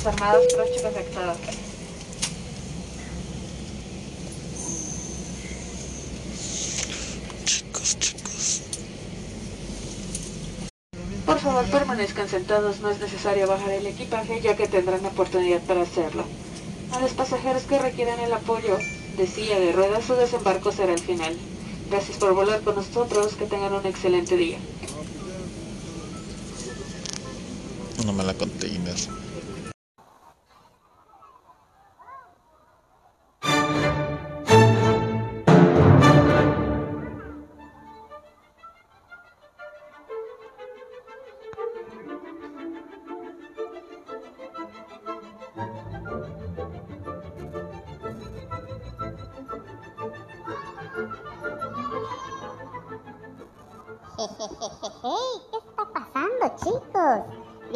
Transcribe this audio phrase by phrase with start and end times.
[0.00, 1.38] fuerzas armadas, tres chicos afectados.
[7.44, 8.62] Chicos, chicos.
[11.26, 15.82] Por favor, permanezcan sentados, no es necesario bajar el equipaje ya que tendrán oportunidad para
[15.82, 16.24] hacerlo.
[16.92, 18.78] A los pasajeros que requieran el apoyo
[19.16, 21.36] de silla de ruedas, su desembarco será el final.
[21.90, 24.58] Gracias por volar con nosotros, que tengan un excelente día.
[28.04, 28.96] No me la container.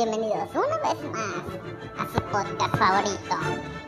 [0.05, 1.35] Bienvenidos una vez más
[1.99, 3.37] a su podcast favorito,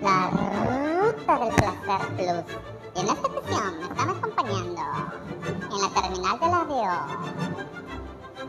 [0.00, 2.46] La Ruta del Placer Plus.
[2.94, 4.82] Y en esta ocasión me están acompañando
[5.44, 7.04] en la terminal del avión.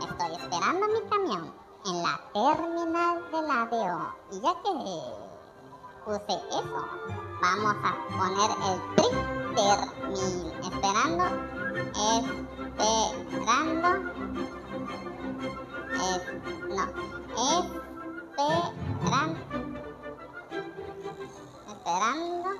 [0.00, 1.52] Estoy esperando mi camión
[1.84, 4.00] en la terminal del avión.
[4.32, 4.72] Y ya que
[6.06, 6.80] puse eso,
[7.42, 9.16] vamos a poner el trick
[9.56, 10.36] termin.
[10.62, 11.24] Esperando,
[13.28, 13.88] esperando,
[15.98, 16.22] es,
[16.70, 17.27] no,
[18.28, 19.38] esperando,
[21.68, 22.50] esperando,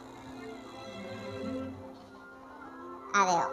[3.15, 3.51] adiós.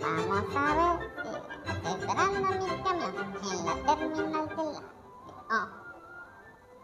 [0.00, 1.14] Vamos a ver
[1.64, 4.84] estoy esperando mi camión en la terminal del avión.
[5.50, 5.68] Oh.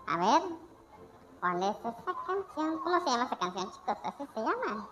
[0.07, 0.43] A ver,
[1.41, 1.93] ¿cuál es esa
[2.27, 2.79] canción?
[2.79, 3.99] ¿Cómo se llama esa canción, chicos?
[4.03, 4.89] Así se llama.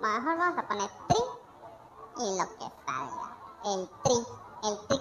[0.00, 1.22] Mejor vamos a poner tri
[2.18, 3.33] y lo que salga.
[3.66, 4.14] El tri,
[4.64, 4.98] el tri.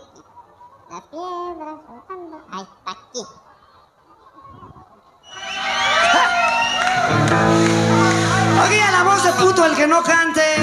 [0.90, 2.42] Las piedras flotando.
[2.50, 3.24] Ahí está aquí.
[8.64, 10.56] Aquí a la voz de puto el que no cante.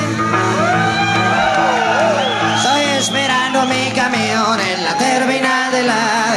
[2.57, 6.35] Estoy esperando mi camión en la terminal de la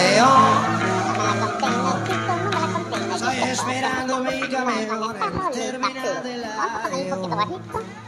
[1.39, 3.15] conté.
[3.15, 8.02] Estoy esperando mi camión en la terminal de la sí.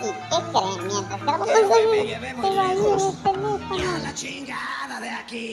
[0.00, 0.12] Bajito.
[0.12, 0.86] ¿Y qué creen?
[0.86, 3.02] Mientras grabo ir lejos.
[3.04, 3.76] el teléfono.
[3.76, 5.52] Y a la chingada de aquí.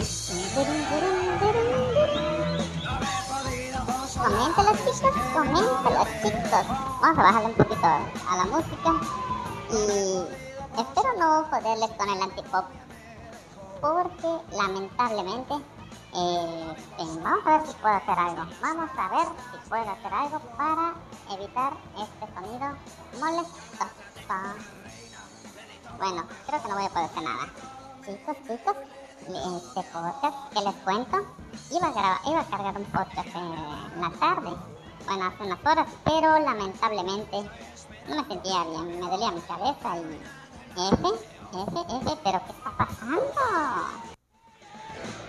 [4.17, 6.67] Coméntalo chicos, coméntalo chicos.
[7.01, 8.89] Vamos a bajarle un poquito a la música
[9.69, 12.65] y espero no joderles con el antipop
[13.81, 15.53] porque lamentablemente
[16.15, 18.45] eh, este, vamos a ver si puedo hacer algo.
[18.61, 20.93] Vamos a ver si puedo hacer algo para
[21.31, 22.75] evitar este sonido
[23.19, 24.06] molesto.
[25.97, 27.47] Bueno, creo que no voy a poder hacer nada.
[28.05, 28.75] Chicos, chicos,
[29.21, 31.17] este podcast que les cuento,
[31.71, 34.49] iba a, grabar, iba a cargar un podcast en la tarde,
[35.05, 37.37] bueno, hace unas horas, pero lamentablemente
[38.09, 41.07] no me sentía bien, me dolía mi cabeza y ese,
[41.53, 43.33] ese, ese, pero ¿qué está pasando?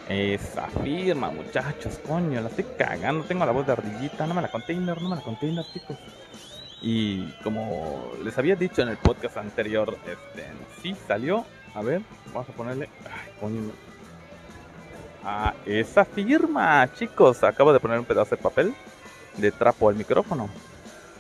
[0.09, 3.25] Esa firma, muchachos, coño, la estoy cagando.
[3.25, 5.97] Tengo la voz de ardillita, no me la container, no me la container, chicos.
[6.81, 10.47] Y como les había dicho en el podcast anterior, este,
[10.81, 11.45] sí salió.
[11.75, 12.89] A ver, vamos a ponerle.
[13.05, 13.73] Ay, coño.
[15.25, 17.43] A esa firma, chicos.
[17.43, 18.75] Acabo de poner un pedazo de papel
[19.37, 20.49] de trapo al micrófono.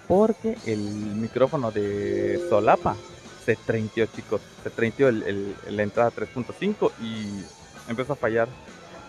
[0.06, 2.96] Porque el micrófono de Solapa
[3.44, 4.40] se treintió, chicos.
[4.62, 7.44] Se treintió el, la entrada 3.5 y
[7.90, 8.48] empezó a fallar.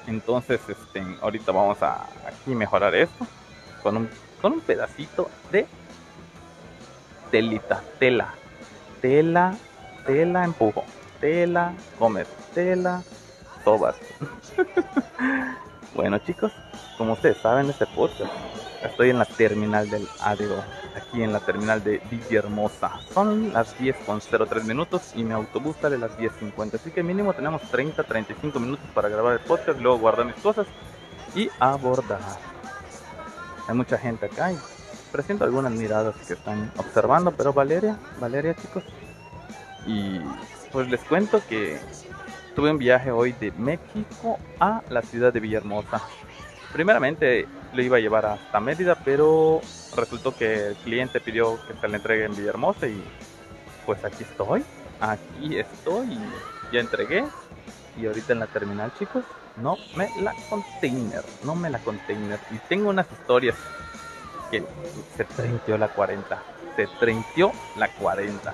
[0.07, 2.07] Entonces, este, ahorita vamos a
[2.47, 3.27] mejorar esto
[3.83, 4.09] con un,
[4.41, 5.67] con un pedacito de
[7.31, 8.33] telita, tela,
[9.01, 9.55] tela,
[10.05, 10.83] tela, empujo,
[11.19, 13.03] tela, comer, tela,
[13.63, 13.95] sobas.
[15.95, 16.51] bueno, chicos,
[16.97, 18.31] como ustedes saben, este podcast,
[18.83, 20.63] estoy en la terminal del ADO,
[20.95, 22.99] aquí en la terminal de Villahermosa.
[23.13, 27.03] Son las 10 con 03 minutos y mi autobús sale a las 10.50, así que
[27.03, 30.67] mínimo tenemos 30-35 minutos para grabar el podcast, luego guardar mis cosas
[31.35, 32.19] y abordar.
[33.67, 34.57] Hay mucha gente acá y
[35.11, 38.83] presiento algunas miradas que están observando, pero Valeria, Valeria chicos,
[39.85, 40.19] y
[40.71, 41.79] pues les cuento que
[42.55, 46.01] tuve un viaje hoy de México a la ciudad de Villahermosa.
[46.73, 49.61] Primeramente lo iba a llevar hasta Mérida, pero
[49.95, 53.03] resultó que el cliente pidió que se le entregue en Villahermosa y
[53.85, 54.63] pues aquí estoy,
[54.99, 56.19] aquí estoy,
[56.71, 57.25] ya entregué.
[57.99, 59.23] Y ahorita en la terminal chicos,
[59.57, 62.39] no me la container, no me la container.
[62.51, 63.55] Y tengo unas historias
[64.49, 64.63] que
[65.17, 66.41] se treintió la 40.
[66.75, 68.53] Se treintió la 40.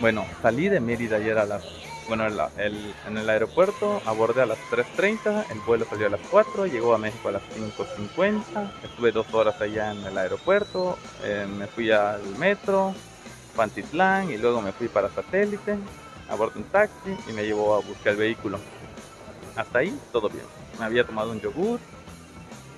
[0.00, 1.62] Bueno, salí de Mérida ayer a las
[2.06, 6.20] Bueno, el- el- en el aeropuerto abordé a las 3.30, el vuelo salió a las
[6.30, 11.46] 4, llegó a México a las 5.50, estuve dos horas allá en el aeropuerto, eh,
[11.48, 12.94] me fui al metro,
[13.56, 15.78] Pantitlán y luego me fui para satélite,
[16.28, 18.58] abordé un taxi y me llevó a buscar el vehículo.
[19.56, 20.44] Hasta ahí todo bien.
[20.78, 21.80] Me había tomado un yogur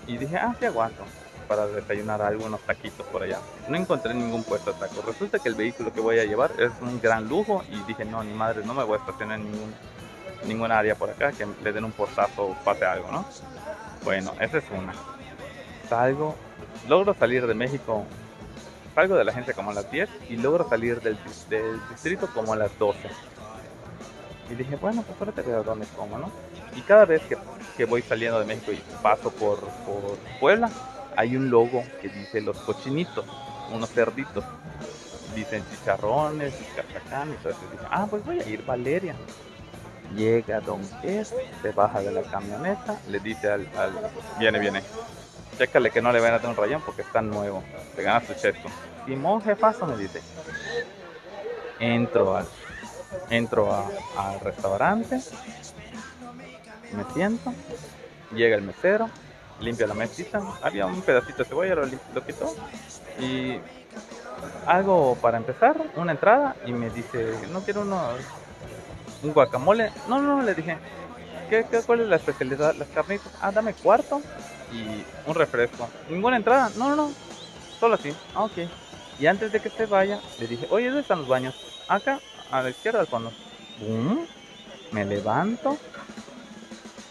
[0.07, 1.05] y dije, ah, sí aguanto
[1.47, 3.39] para desayunar algunos taquitos por allá.
[3.69, 5.05] No encontré ningún puesto de tacos.
[5.05, 8.23] Resulta que el vehículo que voy a llevar es un gran lujo y dije, no,
[8.23, 9.75] ni madre, no me voy a estacionar en ningún,
[10.45, 13.25] ningún área por acá que le den un portazo o pase algo, ¿no?
[14.05, 14.93] Bueno, esa es una.
[15.89, 16.35] Salgo,
[16.89, 18.05] logro salir de México,
[18.95, 21.19] salgo de la agencia como a las 10 y logro salir del,
[21.49, 22.99] del distrito como a las 12.
[24.51, 26.31] Y dije, bueno, pues ahora te veo dónde como, ¿no?
[26.77, 27.37] Y cada vez que,
[27.77, 30.71] que voy saliendo de México y paso por, por Puebla,
[31.17, 33.25] hay un logo que dice los cochinitos,
[33.73, 34.45] unos cerditos.
[35.35, 36.83] Dicen chicharrones dije,
[37.91, 39.15] ah, pues voy a ir Valeria.
[40.15, 43.93] Llega Don Kes, se baja de la camioneta, le dice al, al
[44.39, 44.83] viene, viene.
[45.59, 47.63] Chécale que no le vayan a dar un rayón porque está nuevo.
[47.95, 48.69] Te ganas tu cheto.
[49.05, 50.23] Simón, jefazo, me dice.
[51.81, 52.47] Entro al,
[53.31, 53.75] entro
[54.17, 55.21] al restaurante,
[56.97, 57.53] me siento,
[58.33, 59.11] llega el mesero,
[59.61, 62.55] limpia la mesita, había un pedacito de cebolla, lo, lo quitó
[63.19, 63.59] y
[64.67, 68.03] algo para empezar, una entrada y me dice, no quiero uno,
[69.23, 70.79] un guacamole, no, no, le dije,
[71.49, 72.75] ¿qué, qué, cuál es la especialidad?
[72.75, 74.25] Las carnitas, ah, dame cuarto
[74.71, 77.17] y un refresco, ninguna entrada, no, no, no,
[77.79, 78.59] solo así, ah, ok.
[79.19, 81.55] Y antes de que se vaya, le dije, oye, ¿dónde están los baños?
[81.89, 83.35] Acá, a la izquierda al fondo.
[83.77, 84.27] Bum,
[84.91, 85.81] Me levanto,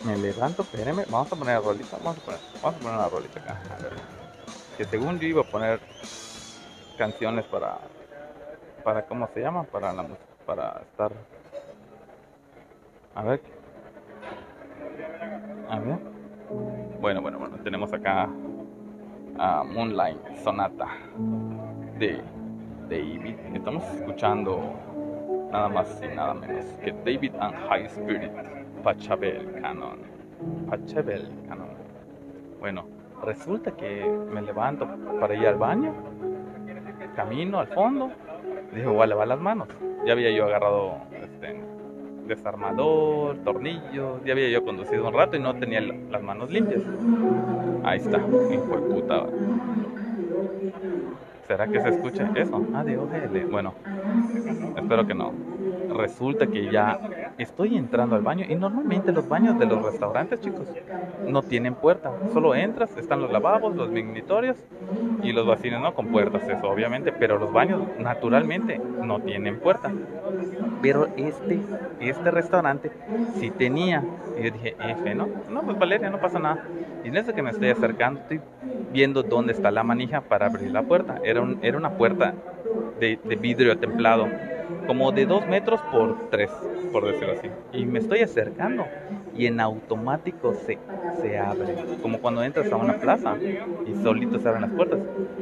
[0.05, 3.09] me levanto, espérame, vamos a poner la rolita, vamos a poner, vamos a poner una
[3.09, 3.93] rolita acá, a ver.
[4.77, 5.79] Que según yo iba a poner
[6.97, 7.79] canciones para,
[8.83, 9.63] para, ¿cómo se llama?
[9.63, 11.11] Para la música, para estar,
[13.15, 13.41] a ver,
[15.69, 15.99] a ver.
[17.01, 18.29] Bueno, bueno, bueno, tenemos acá
[19.37, 20.87] a Moonlight Sonata
[21.97, 22.21] de
[22.89, 23.35] David.
[23.55, 24.61] Estamos escuchando
[25.51, 28.31] nada más y nada menos que David and High Spirit,
[28.85, 29.97] Pachabel Canon.
[30.69, 31.69] Pachabel Canon.
[32.59, 32.85] Bueno,
[33.23, 34.87] resulta que me levanto
[35.19, 35.91] para ir al baño,
[37.15, 38.11] camino al fondo,
[38.75, 39.69] dije voy a las manos.
[40.05, 41.59] Ya había yo agarrado este,
[42.27, 46.83] desarmador, tornillos, ya había yo conducido un rato y no tenía la- las manos limpias.
[47.83, 49.25] Ahí está, hijo de puta.
[51.47, 52.63] ¿Será que se escucha eso?
[52.75, 53.45] Ah, de OGL.
[53.49, 53.73] Bueno,
[54.77, 55.31] espero que no.
[55.95, 56.99] Resulta que ya
[57.37, 60.67] estoy entrando al baño y normalmente los baños de los restaurantes, chicos,
[61.25, 62.19] no tienen puerta.
[62.27, 64.57] Solo entras, están los lavabos, los mignitorios
[65.21, 65.93] y los vacines, ¿no?
[65.93, 67.11] Con puertas, eso obviamente.
[67.13, 69.95] Pero los baños naturalmente no tienen puerta.
[70.81, 71.67] Pero este,
[71.99, 72.91] este restaurante
[73.33, 74.09] sí tenía.
[74.35, 75.31] Y yo dije, F, ¿no?
[75.47, 76.59] No, pues Valeria, no pasa nada.
[77.03, 78.41] Y en que me estoy acercando, estoy
[78.87, 81.19] viendo dónde está la manija para abrir la puerta.
[81.23, 82.35] Era, un- era una puerta
[82.93, 84.33] de vidrio templado,
[84.87, 86.51] como de dos metros por tres,
[86.91, 87.49] por decirlo así.
[87.73, 88.85] Y me estoy acercando
[89.35, 90.77] y en automático se,
[91.21, 93.35] se abre, como cuando entras a una plaza
[93.85, 94.99] y solito se abren las puertas.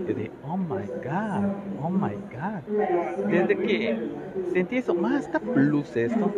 [0.08, 1.46] Yo dije, oh my god,
[1.82, 3.28] oh my god.
[3.28, 4.10] Desde que
[4.52, 6.32] sentí eso, más está plus esto.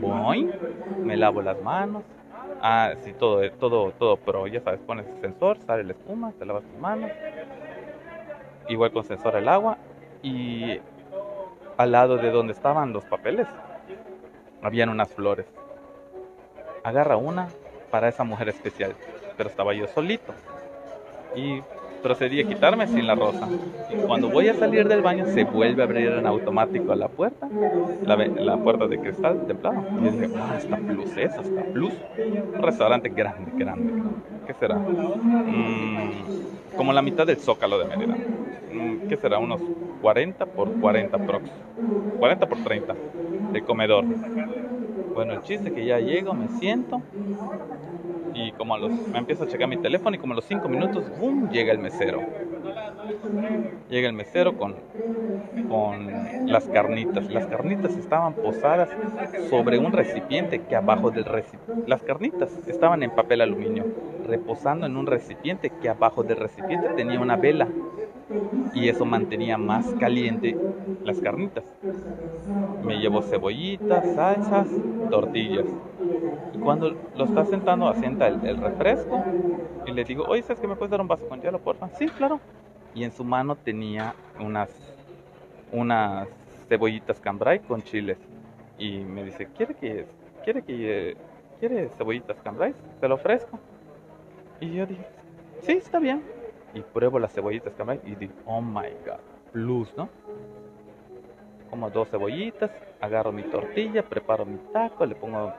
[0.00, 0.50] Voy,
[1.02, 2.04] me lavo las manos.
[2.60, 6.44] Ah, sí, todo, todo, todo pro, ya sabes, pones el sensor, sale la espuma, te
[6.44, 7.10] lavas tus manos.
[8.68, 9.78] Igual con sensor el agua.
[10.22, 10.80] Y
[11.78, 13.46] al lado de donde estaban los papeles,
[14.62, 15.46] habían unas flores.
[16.82, 17.48] Agarra una
[17.90, 18.94] para esa mujer especial,
[19.36, 20.34] pero estaba yo solito.
[21.36, 21.62] Y
[22.02, 23.48] procedí a quitarme sin la rosa.
[23.90, 27.48] Y cuando voy a salir del baño, se vuelve a abrir en automático la puerta,
[28.04, 29.84] la, la puerta de cristal templado.
[30.00, 31.92] Y yo dije, ah, está plus, eso está plus.
[32.54, 34.12] Un restaurante grande, grande, grande.
[34.46, 34.76] ¿Qué será?
[34.76, 36.22] Mm,
[36.76, 38.16] como la mitad del zócalo de Mérida.
[38.72, 39.38] Mm, ¿Qué será?
[39.38, 39.60] Unos
[40.00, 41.50] 40 por 40 prox.
[42.18, 42.94] 40 por 30
[43.52, 44.04] de comedor.
[45.18, 47.02] Bueno, el chiste es que ya llego, me siento
[48.34, 50.68] y como a los me empiezo a checar mi teléfono y como a los 5
[50.68, 51.50] minutos, ¡bum!
[51.50, 52.20] llega el mesero.
[53.90, 54.76] Llega el mesero con,
[55.68, 56.06] con
[56.46, 57.28] las carnitas.
[57.32, 58.90] Las carnitas estaban posadas
[59.50, 61.82] sobre un recipiente que abajo del recipiente...
[61.88, 63.86] Las carnitas estaban en papel aluminio,
[64.24, 67.66] reposando en un recipiente que abajo del recipiente tenía una vela.
[68.72, 70.56] Y eso mantenía más caliente
[71.02, 71.64] las carnitas.
[72.88, 74.66] Me llevo cebollitas, salsas,
[75.10, 75.66] tortillas.
[76.54, 79.22] Y cuando lo está sentando, asienta el, refresco
[79.86, 81.90] y le digo, oye, ¿sabes que me puedes dar un vaso con hielo, porfa?
[81.90, 82.40] Sí, claro.
[82.94, 84.70] Y en su mano tenía unas,
[85.70, 86.28] unas
[86.66, 88.16] cebollitas cambray con chiles.
[88.78, 90.06] y me dice, ¿quiere que,
[90.42, 91.14] quiere que,
[91.60, 92.72] quiere cebollitas cambrai?
[93.02, 93.58] Te lo ofrezco.
[94.62, 95.04] Y yo dije,
[95.60, 96.22] sí, está bien.
[96.72, 99.20] Y pruebo las cebollitas cambrai y digo, oh my god,
[99.52, 100.08] plus, ¿no?
[101.70, 102.70] Como dos cebollitas,
[103.00, 105.52] agarro mi tortilla, preparo mi taco, le pongo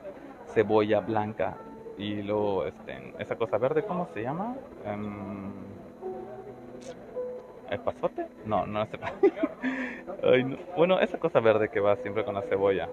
[0.53, 1.57] cebolla blanca
[1.97, 4.55] y luego este, esa cosa verde, ¿cómo se llama?
[4.85, 5.51] Em,
[7.69, 8.25] ¿El pasote?
[8.45, 8.89] No, no es
[10.23, 10.57] Ay, no.
[10.75, 12.89] Bueno, esa cosa verde que va siempre con la cebolla.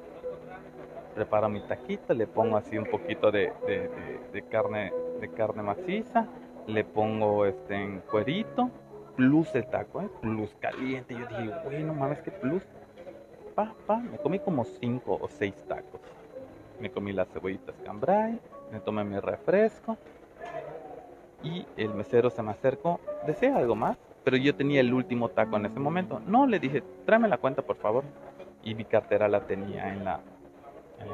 [1.15, 3.89] Preparo mi taquito, le pongo así un poquito de, de,
[4.33, 6.27] de, carne de carne maciza,
[6.67, 8.71] le pongo este en cuerito,
[9.17, 10.11] plus el taco, ¿eh?
[10.21, 11.15] plus caliente.
[11.15, 12.63] Yo dije, bueno, mames, que plus.
[13.57, 16.01] Pa, pa, me comí como cinco o seis tacos.
[16.79, 18.39] Me comí las cebollitas cambrai,
[18.71, 19.97] me tomé mi refresco
[21.43, 23.01] y el mesero se me acercó.
[23.27, 23.99] ¿Desea algo más?
[24.27, 26.21] pero yo tenía el último taco en ese momento.
[26.27, 28.03] No, le dije, tráeme la cuenta, por favor.
[28.65, 30.19] Y mi cartera la tenía en la,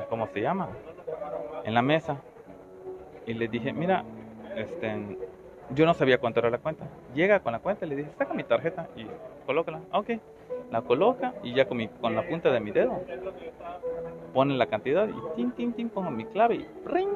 [0.08, 0.70] ¿cómo se llama?
[1.64, 2.16] En la mesa.
[3.26, 4.02] Y le dije, mira,
[4.56, 5.18] este,
[5.74, 6.86] yo no sabía cuánto era la cuenta.
[7.14, 9.06] Llega con la cuenta y le dije, saca mi tarjeta y
[9.44, 9.82] colócala.
[9.92, 10.12] Ok,
[10.72, 11.78] la coloca y ya con,
[12.14, 12.98] la punta de mi dedo
[14.32, 17.10] pone la cantidad y tin, tin, tin, pongo mi clave y ring.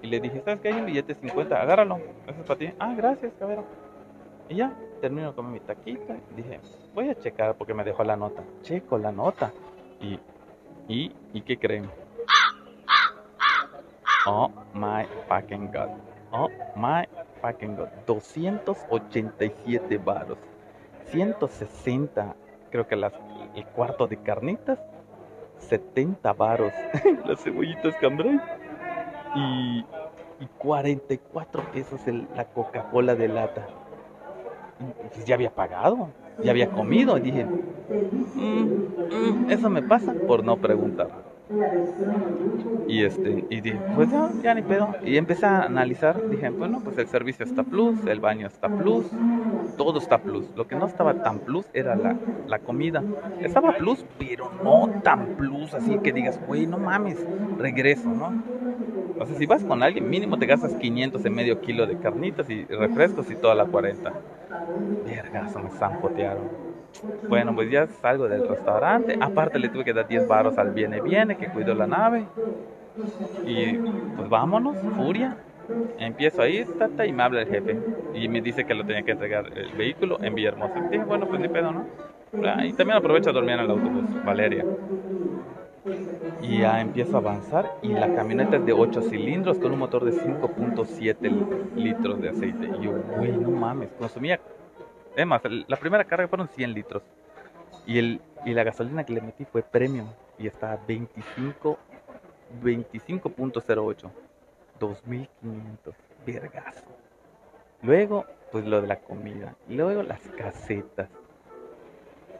[0.00, 0.68] Y le dije, ¿sabes qué?
[0.68, 1.98] Hay un billete de 50, agárralo.
[2.26, 2.72] Eso es para ti.
[2.78, 3.66] Ah, gracias, cabrón.
[4.48, 6.60] Y ya, termino con mi taquita dije,
[6.94, 8.42] voy a checar porque me dejó la nota.
[8.62, 9.52] Checo la nota.
[10.00, 10.18] Y,
[10.88, 11.88] y, ¿y qué creen?
[14.26, 15.90] Oh my fucking god.
[16.32, 17.06] Oh my
[17.42, 17.88] fucking god.
[18.06, 20.38] 287 varos.
[21.10, 22.34] 160,
[22.72, 23.12] creo que las,
[23.54, 24.80] el cuarto de carnitas.
[25.58, 26.72] 70 varos.
[27.24, 28.40] las cebollitas cambrai.
[29.36, 29.84] Y,
[30.40, 33.68] y 44 pesos el, la Coca-Cola de lata.
[35.12, 36.08] Pues, ya había pagado,
[36.42, 37.16] ya había comido.
[37.18, 41.31] Y dije, mm, mm, eso me pasa por no preguntar.
[42.86, 44.96] Y este, y dije, pues ya, ya ni pedo.
[45.04, 49.16] Y empecé a analizar, dije, bueno, pues el servicio está plus, el baño está plus,
[49.76, 50.50] todo está plus.
[50.56, 53.06] Lo que no estaba tan plus era la, la comida.
[53.38, 58.42] Estaba plus, pero no tan plus, así que digas, güey, no mames, regreso, ¿no?
[59.18, 62.48] O sea, si vas con alguien, mínimo te gastas 500 en medio kilo de carnitas
[62.50, 64.12] y refrescos y toda la 40.
[65.04, 66.71] Vergazo, me zampotearon.
[67.28, 69.18] Bueno, pues ya salgo del restaurante.
[69.20, 72.26] Aparte le tuve que dar 10 baros al viene viene que cuidó la nave.
[73.46, 73.74] Y
[74.16, 75.36] pues vámonos, furia.
[75.98, 77.78] Empiezo ahí, tata, y me habla el jefe.
[78.14, 80.88] Y me dice que lo tenía que entregar el vehículo en Villahermosa.
[80.90, 81.86] Dije, bueno, pues ni pedo, ¿no?
[82.64, 84.64] Y también aprovecho a dormir en el autobús, Valeria.
[86.40, 90.04] Y ya empiezo a avanzar y la camioneta es de 8 cilindros con un motor
[90.04, 92.70] de 5.7 litros de aceite.
[92.78, 94.40] Y yo, güey, no mames, consumía
[95.16, 97.02] es más, la primera carga fueron 100 litros.
[97.86, 100.08] Y, el, y la gasolina que le metí fue premium.
[100.38, 101.78] Y está a 25,
[102.62, 104.10] 25.08.
[104.78, 105.94] 2500.
[106.26, 106.86] Vergazo.
[107.82, 109.54] Luego, pues lo de la comida.
[109.68, 111.08] Luego las casetas.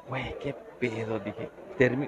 [0.08, 1.50] Güey, qué pedo, dije.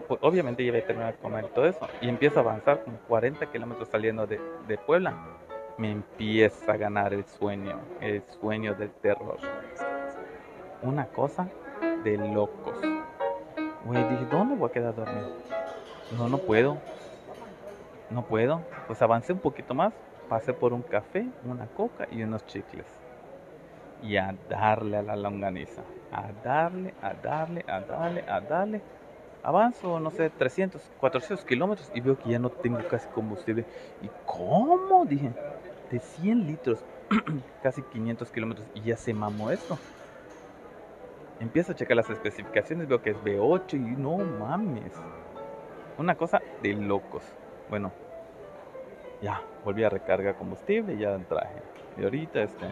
[0.07, 1.89] Pues, obviamente ya voy a terminar de comer todo eso.
[2.01, 5.15] Y empiezo a avanzar como 40 kilómetros saliendo de, de Puebla.
[5.79, 7.81] Me empieza a ganar el sueño.
[8.01, 9.39] El sueño del terror
[10.83, 11.49] una cosa
[12.05, 12.79] de locos.
[13.85, 15.29] Güey, dije, ¿dónde voy a quedar dormido?
[16.17, 16.79] No, no puedo.
[18.11, 18.63] No puedo.
[18.87, 19.93] Pues avancé un poquito más.
[20.29, 22.87] Pasé por un café, una coca y unos chicles.
[24.03, 25.83] Y a darle a la longaniza.
[26.13, 28.83] A darle, a darle, a darle, a darle.
[29.43, 33.67] Avanzo, no sé, 300, 400 kilómetros y veo que ya no tengo casi combustible.
[34.01, 35.05] ¿Y cómo?
[35.05, 35.31] Dije,
[35.91, 36.83] de 100 litros,
[37.63, 39.79] casi 500 kilómetros y ya se mamó esto.
[41.41, 44.93] Empiezo a checar las especificaciones, veo que es B8 y no mames.
[45.99, 47.23] Una cosa de locos.
[47.69, 47.93] Bueno,
[49.21, 51.63] ya, volví a recargar combustible y ya traje.
[51.97, 52.67] Y ahorita, este,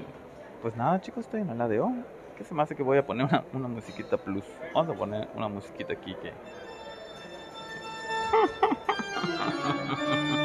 [0.61, 2.05] pues nada chicos, estoy en la de hoy.
[2.37, 4.45] ¿Qué se me hace que voy a poner una, una musiquita plus?
[4.75, 6.33] Vamos a poner una musiquita aquí que...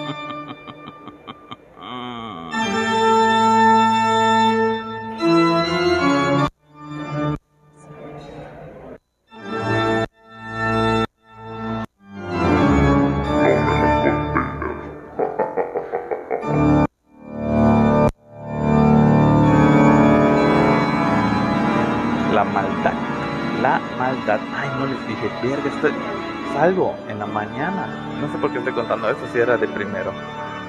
[26.57, 27.85] salgo en la mañana.
[28.19, 30.11] No sé por qué estoy contando esto, si era de primero.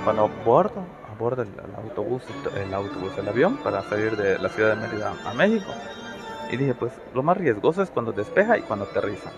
[0.05, 2.23] Cuando abordo, abordo el, autobús,
[2.55, 5.71] el autobús, el avión para salir de la ciudad de Mérida a México.
[6.51, 9.31] Y dije, pues lo más riesgoso es cuando despeja y cuando aterriza.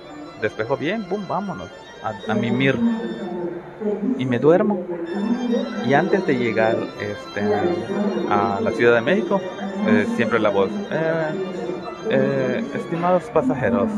[0.43, 1.69] Despejo bien, boom, vámonos.
[2.03, 2.77] a, a mimir.
[4.19, 4.85] Y me duermo.
[5.87, 7.43] Y antes de llegar este,
[8.29, 9.41] a la Ciudad de México,
[9.87, 11.31] eh, siempre la voz, eh,
[12.11, 13.89] eh, estimados pasajeros,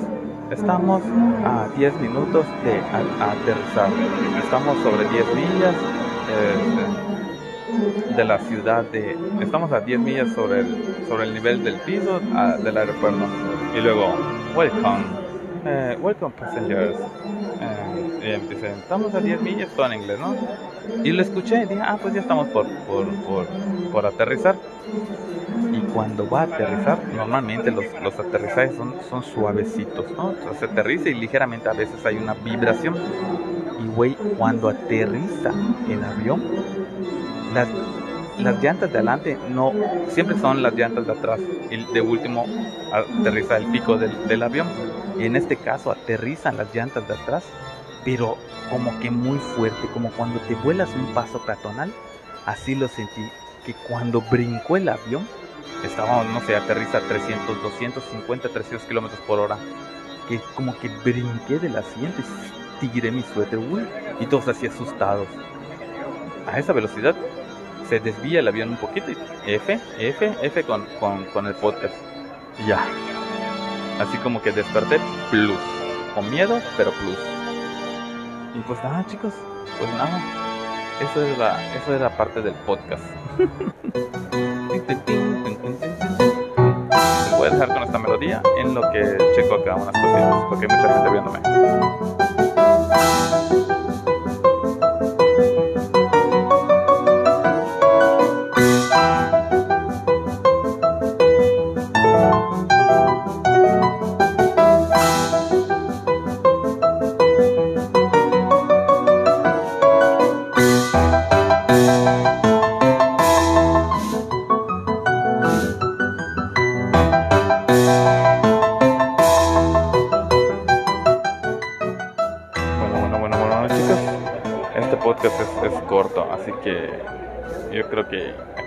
[0.52, 1.02] estamos
[1.44, 3.90] a 10 minutos de aterrizar.
[4.42, 5.74] Estamos sobre 10 millas
[6.28, 9.16] este, de la ciudad de...
[9.40, 12.20] Estamos a 10 millas sobre el, sobre el nivel del piso
[12.62, 13.24] del aeropuerto.
[13.76, 14.14] Y luego,
[14.54, 15.04] welcome,
[15.64, 16.98] eh, welcome passengers.
[17.60, 20.36] Eh, y empecé, estamos a 10 millas, todo en inglés, ¿no?
[21.02, 23.46] Y lo escuché y dije, ah, pues ya estamos por, por, por,
[23.90, 24.56] por aterrizar.
[25.94, 30.30] Cuando va a aterrizar, normalmente los, los aterrizajes son, son suavecitos, ¿no?
[30.30, 32.96] Entonces se aterriza y ligeramente a veces hay una vibración.
[33.82, 35.52] Y güey, cuando aterriza
[35.88, 36.42] el avión,
[37.54, 37.68] las,
[38.38, 39.72] las llantas de adelante no,
[40.08, 41.40] siempre son las llantas de atrás.
[41.70, 42.46] Y de último
[42.92, 44.68] aterriza el pico del, del avión.
[45.18, 47.44] Y en este caso aterrizan las llantas de atrás,
[48.04, 48.36] pero
[48.70, 51.92] como que muy fuerte, como cuando te vuelas un paso peatonal.
[52.46, 53.22] Así lo sentí,
[53.64, 55.28] que cuando brincó el avión,
[55.84, 59.56] estaba, no sé, aterriza a 300, 250, 300 kilómetros por hora.
[60.28, 62.22] Que como que brinqué del asiento
[62.80, 63.86] y tiré mi suéter, güey.
[64.20, 65.28] Y todos así asustados.
[66.46, 67.14] A esa velocidad
[67.88, 69.16] se desvía el avión un poquito y
[69.46, 71.94] F, F, F con, con, con el podcast.
[72.66, 72.84] Ya.
[74.00, 75.00] Así como que desperté
[75.30, 75.58] plus.
[76.14, 77.18] Con miedo, pero plus.
[78.54, 79.34] Y pues nada, chicos.
[79.78, 80.20] Pues nada.
[81.00, 83.04] Eso era, eso era parte del podcast.
[84.88, 84.98] Les
[87.38, 90.76] voy a dejar con esta melodía en lo que checo acá unas cositas, porque hay
[90.76, 91.38] mucha gente viéndome.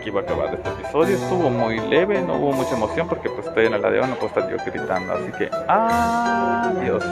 [0.06, 1.16] Aquí va a acabar este episodio.
[1.16, 4.28] Estuvo muy leve, no hubo mucha emoción porque pues estoy en el avión, no puedo
[4.28, 5.14] estar yo gritando.
[5.14, 7.04] Así que adiós.